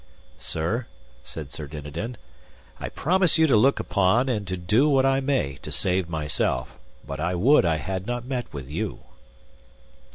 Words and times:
Sir, 0.39 0.87
said 1.21 1.53
Sir 1.53 1.67
Dinadan, 1.67 2.17
I 2.79 2.89
promise 2.89 3.37
you 3.37 3.45
to 3.45 3.55
look 3.55 3.79
upon 3.79 4.29
and 4.29 4.47
to 4.47 4.57
do 4.57 4.89
what 4.89 5.05
I 5.05 5.19
may 5.19 5.57
to 5.57 5.71
save 5.71 6.09
myself, 6.09 6.75
but 7.05 7.19
I 7.19 7.35
would 7.35 7.65
I 7.65 7.75
had 7.75 8.07
not 8.07 8.25
met 8.25 8.51
with 8.51 8.67
you. 8.67 9.01